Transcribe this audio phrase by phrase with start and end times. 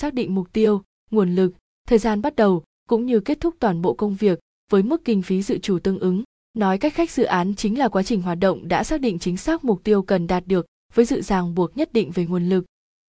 [0.00, 1.52] xác định mục tiêu, nguồn lực,
[1.88, 4.38] thời gian bắt đầu, cũng như kết thúc toàn bộ công việc
[4.70, 6.22] với mức kinh phí dự trù tương ứng.
[6.54, 9.36] Nói cách khác, dự án chính là quá trình hoạt động đã xác định chính
[9.36, 12.64] xác mục tiêu cần đạt được với sự ràng buộc nhất định về nguồn lực,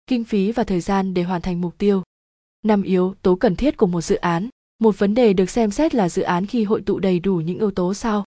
[0.06, 2.02] kinh phí và thời gian để hoàn thành mục tiêu.
[2.64, 4.48] Năm yếu tố cần thiết của một dự án.
[4.78, 7.58] Một vấn đề được xem xét là dự án khi hội tụ đầy đủ những
[7.58, 8.24] yếu tố sau.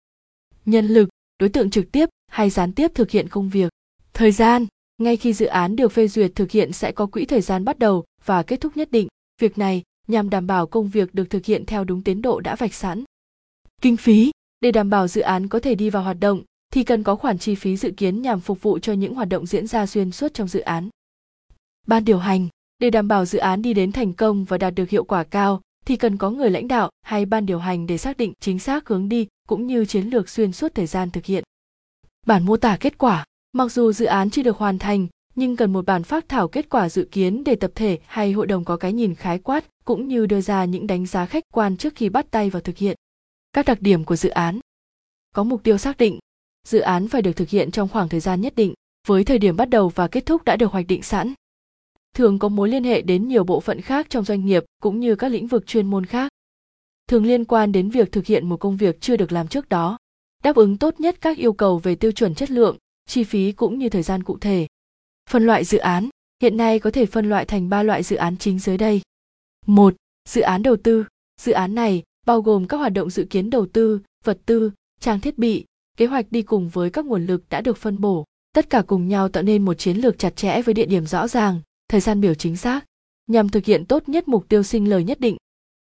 [0.67, 1.09] Nhân lực,
[1.39, 3.73] đối tượng trực tiếp hay gián tiếp thực hiện công việc.
[4.13, 4.67] Thời gian,
[4.99, 7.79] ngay khi dự án được phê duyệt thực hiện sẽ có quỹ thời gian bắt
[7.79, 9.09] đầu và kết thúc nhất định.
[9.41, 12.57] Việc này nhằm đảm bảo công việc được thực hiện theo đúng tiến độ đã
[12.57, 13.05] vạch sẵn.
[13.83, 14.31] Kinh phí.
[14.61, 17.39] Để đảm bảo dự án có thể đi vào hoạt động, thì cần có khoản
[17.39, 20.35] chi phí dự kiến nhằm phục vụ cho những hoạt động diễn ra xuyên suốt
[20.35, 20.89] trong dự án.
[21.87, 22.49] Ban điều hành.
[22.79, 25.61] Để đảm bảo dự án đi đến thành công và đạt được hiệu quả cao,
[25.87, 28.89] thì cần có người lãnh đạo hay ban điều hành để xác định chính xác
[28.89, 31.45] hướng đi cũng như chiến lược xuyên suốt thời gian thực hiện.
[32.27, 33.25] Bản mô tả kết quả.
[33.53, 35.07] Mặc dù dự án chưa được hoàn thành
[35.41, 38.47] nhưng cần một bản phát thảo kết quả dự kiến để tập thể hay hội
[38.47, 41.77] đồng có cái nhìn khái quát, cũng như đưa ra những đánh giá khách quan
[41.77, 42.97] trước khi bắt tay vào thực hiện.
[43.53, 44.61] Các đặc điểm của dự án.
[45.35, 46.19] Có mục tiêu xác định.
[46.69, 48.75] Dự án phải được thực hiện trong khoảng thời gian nhất định,
[49.07, 51.35] với thời điểm bắt đầu và kết thúc đã được hoạch định sẵn.
[52.17, 55.15] Thường có mối liên hệ đến nhiều bộ phận khác trong doanh nghiệp, cũng như
[55.15, 56.33] các lĩnh vực chuyên môn khác.
[57.09, 59.99] Thường liên quan đến việc thực hiện một công việc chưa được làm trước đó.
[60.45, 63.79] Đáp ứng tốt nhất các yêu cầu về tiêu chuẩn chất lượng, chi phí cũng
[63.79, 64.67] như thời gian cụ thể
[65.31, 66.09] phân loại dự án
[66.43, 69.01] hiện nay có thể phân loại thành ba loại dự án chính dưới đây
[69.67, 69.95] một
[70.29, 71.05] dự án đầu tư
[71.41, 75.21] dự án này bao gồm các hoạt động dự kiến đầu tư vật tư trang
[75.21, 75.65] thiết bị
[75.97, 79.09] kế hoạch đi cùng với các nguồn lực đã được phân bổ tất cả cùng
[79.09, 82.21] nhau tạo nên một chiến lược chặt chẽ với địa điểm rõ ràng thời gian
[82.21, 82.85] biểu chính xác
[83.27, 85.37] nhằm thực hiện tốt nhất mục tiêu sinh lời nhất định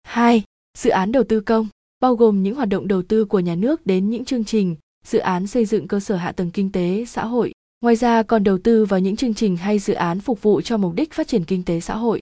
[0.03, 0.43] 2.
[0.77, 1.67] Dự án đầu tư công
[1.99, 5.19] bao gồm những hoạt động đầu tư của nhà nước đến những chương trình, dự
[5.19, 7.53] án xây dựng cơ sở hạ tầng kinh tế, xã hội.
[7.81, 10.77] Ngoài ra còn đầu tư vào những chương trình hay dự án phục vụ cho
[10.77, 12.21] mục đích phát triển kinh tế xã hội.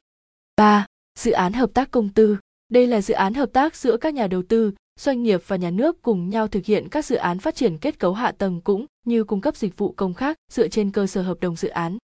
[0.55, 0.85] 3.
[1.19, 2.37] Dự án hợp tác công tư.
[2.69, 5.71] Đây là dự án hợp tác giữa các nhà đầu tư, doanh nghiệp và nhà
[5.71, 8.85] nước cùng nhau thực hiện các dự án phát triển kết cấu hạ tầng cũng
[9.05, 11.97] như cung cấp dịch vụ công khác dựa trên cơ sở hợp đồng dự án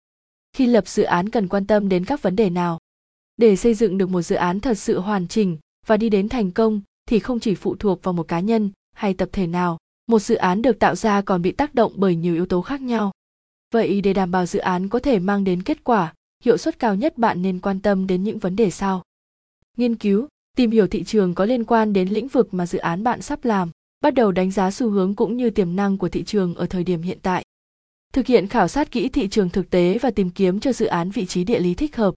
[0.54, 2.80] khi lập dự án cần quan tâm đến các vấn đề nào
[3.38, 6.52] để xây dựng được một dự án thật sự hoàn chỉnh và đi đến thành
[6.52, 9.78] công thì không chỉ phụ thuộc vào một cá nhân hay tập thể nào
[10.08, 12.82] một dự án được tạo ra còn bị tác động bởi nhiều yếu tố khác
[12.82, 13.12] nhau
[13.72, 16.96] vậy để đảm bảo dự án có thể mang đến kết quả hiệu suất cao
[16.96, 19.04] nhất bạn nên quan tâm đến những vấn đề sau
[19.78, 20.28] nghiên cứu
[20.58, 23.46] tìm hiểu thị trường có liên quan đến lĩnh vực mà dự án bạn sắp
[23.46, 23.70] làm
[24.02, 26.84] bắt đầu đánh giá xu hướng cũng như tiềm năng của thị trường ở thời
[26.84, 27.44] điểm hiện tại
[28.14, 31.12] thực hiện khảo sát kỹ thị trường thực tế và tìm kiếm cho dự án
[31.12, 32.14] vị trí địa lý thích hợp.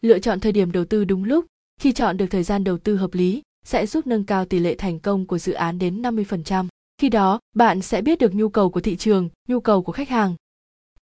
[0.00, 1.44] Lựa chọn thời điểm đầu tư đúng lúc,
[1.80, 4.74] khi chọn được thời gian đầu tư hợp lý, sẽ giúp nâng cao tỷ lệ
[4.74, 6.66] thành công của dự án đến 50%.
[6.98, 10.08] Khi đó, bạn sẽ biết được nhu cầu của thị trường, nhu cầu của khách
[10.08, 10.34] hàng.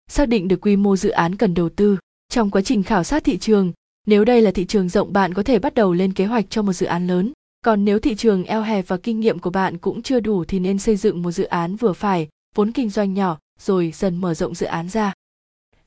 [0.08, 1.98] Xác định được quy mô dự án cần đầu tư.
[2.30, 3.72] Trong quá trình khảo sát thị trường,
[4.08, 6.62] nếu đây là thị trường rộng bạn có thể bắt đầu lên kế hoạch cho
[6.62, 7.32] một dự án lớn.
[7.66, 10.60] Còn nếu thị trường eo hẹp và kinh nghiệm của bạn cũng chưa đủ thì
[10.60, 14.34] nên xây dựng một dự án vừa phải, vốn kinh doanh nhỏ, rồi dần mở
[14.34, 15.14] rộng dự án ra.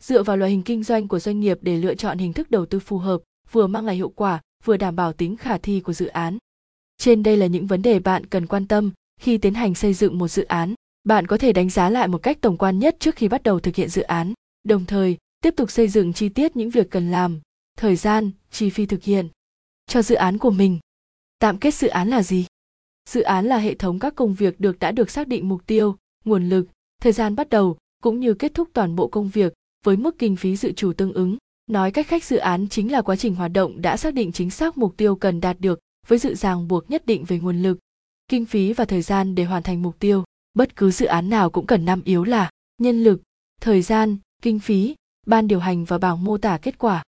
[0.01, 2.67] Dựa vào loại hình kinh doanh của doanh nghiệp để lựa chọn hình thức đầu
[2.67, 3.21] tư phù hợp,
[3.53, 6.39] vừa mang lại hiệu quả, vừa đảm bảo tính khả thi của dự án.
[6.99, 8.91] Trên đây là những vấn đề bạn cần quan tâm
[9.21, 10.75] khi tiến hành xây dựng một dự án.
[11.07, 13.61] Bạn có thể đánh giá lại một cách tổng quan nhất trước khi bắt đầu
[13.61, 14.33] thực hiện dự án,
[14.65, 17.41] đồng thời tiếp tục xây dựng chi tiết những việc cần làm,
[17.79, 19.29] thời gian, chi phí thực hiện
[19.87, 20.79] cho dự án của mình.
[21.39, 22.47] Tạm kết dự án là gì?
[23.09, 25.97] Dự án là hệ thống các công việc được đã được xác định mục tiêu,
[26.25, 26.67] nguồn lực,
[27.03, 29.53] thời gian bắt đầu cũng như kết thúc toàn bộ công việc
[29.85, 31.37] với mức kinh phí dự trù tương ứng.
[31.67, 34.51] Nói cách khác dự án chính là quá trình hoạt động đã xác định chính
[34.51, 37.79] xác mục tiêu cần đạt được với sự ràng buộc nhất định về nguồn lực,
[38.29, 40.25] kinh phí và thời gian để hoàn thành mục tiêu.
[40.57, 43.23] Bất cứ dự án nào cũng cần năm yếu là nhân lực,
[43.61, 44.95] thời gian, kinh phí,
[45.27, 47.03] ban điều hành và bảng mô tả kết quả.